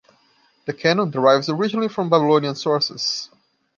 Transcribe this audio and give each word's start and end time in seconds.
The 0.65 0.73
Canon 0.73 1.11
derives 1.11 1.47
originally 1.47 1.87
from 1.87 2.09
Babylonian 2.09 2.55
sources. 2.55 3.29